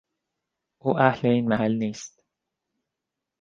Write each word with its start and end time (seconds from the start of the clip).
او 0.79 0.99
اهل 0.99 1.29
این 1.29 1.47
محل 1.47 1.73
نیست. 1.77 2.23